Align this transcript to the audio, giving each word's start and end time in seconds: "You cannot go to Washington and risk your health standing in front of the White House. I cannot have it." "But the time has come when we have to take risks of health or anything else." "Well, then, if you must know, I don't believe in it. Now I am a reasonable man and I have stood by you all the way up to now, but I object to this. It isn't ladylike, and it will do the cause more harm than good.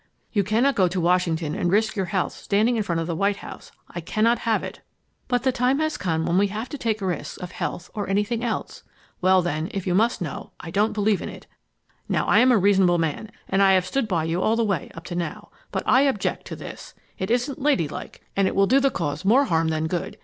"You 0.33 0.43
cannot 0.43 0.73
go 0.73 0.87
to 0.87 0.99
Washington 0.99 1.53
and 1.53 1.71
risk 1.71 1.95
your 1.95 2.07
health 2.07 2.31
standing 2.33 2.75
in 2.75 2.81
front 2.81 2.99
of 2.99 3.05
the 3.05 3.15
White 3.15 3.35
House. 3.45 3.71
I 3.87 4.01
cannot 4.01 4.39
have 4.49 4.63
it." 4.63 4.81
"But 5.27 5.43
the 5.43 5.51
time 5.51 5.77
has 5.77 5.95
come 5.95 6.25
when 6.25 6.39
we 6.39 6.47
have 6.47 6.69
to 6.69 6.77
take 6.79 7.01
risks 7.01 7.37
of 7.37 7.51
health 7.51 7.91
or 7.93 8.09
anything 8.09 8.43
else." 8.43 8.81
"Well, 9.21 9.43
then, 9.43 9.67
if 9.71 9.85
you 9.85 9.93
must 9.93 10.19
know, 10.19 10.53
I 10.59 10.71
don't 10.71 10.93
believe 10.93 11.21
in 11.21 11.29
it. 11.29 11.45
Now 12.09 12.25
I 12.25 12.39
am 12.39 12.51
a 12.51 12.57
reasonable 12.57 12.97
man 12.97 13.29
and 13.47 13.61
I 13.61 13.73
have 13.73 13.85
stood 13.85 14.07
by 14.07 14.23
you 14.23 14.41
all 14.41 14.55
the 14.55 14.63
way 14.65 14.89
up 14.95 15.03
to 15.05 15.15
now, 15.15 15.51
but 15.71 15.83
I 15.85 16.01
object 16.01 16.47
to 16.47 16.55
this. 16.55 16.95
It 17.19 17.29
isn't 17.29 17.61
ladylike, 17.61 18.23
and 18.35 18.47
it 18.47 18.55
will 18.55 18.65
do 18.65 18.79
the 18.79 18.89
cause 18.89 19.23
more 19.23 19.45
harm 19.45 19.67
than 19.67 19.85
good. 19.85 20.17